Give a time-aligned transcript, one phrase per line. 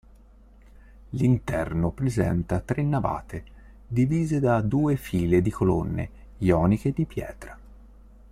[1.11, 3.43] L'interno presenta tre navate
[3.85, 7.59] divise da due file di colonne ioniche di pietra.